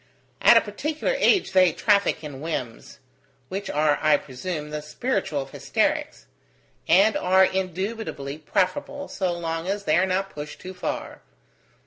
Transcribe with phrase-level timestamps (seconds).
[0.41, 2.97] At a particular age they traffic in whims:
[3.49, 6.25] which are, I presume, the spiritual of hysterics;
[6.87, 11.21] and are indubitably preferable, so long as they are not pushed too far.